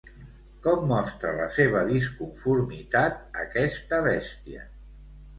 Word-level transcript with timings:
Com 0.67 0.85
mostra 0.91 1.33
la 1.39 1.49
seva 1.57 1.83
disconformitat 1.89 3.19
aquesta 3.43 3.99
bèstia? 4.07 4.65